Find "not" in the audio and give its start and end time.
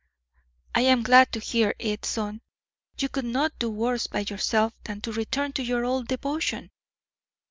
3.25-3.59